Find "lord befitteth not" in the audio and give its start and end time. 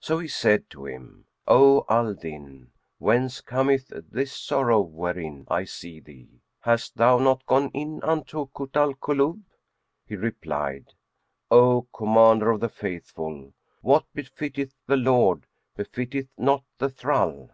14.96-16.64